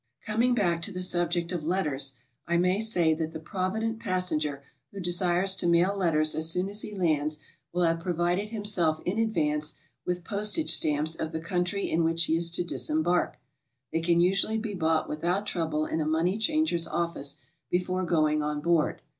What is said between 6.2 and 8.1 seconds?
as soon as he lands will have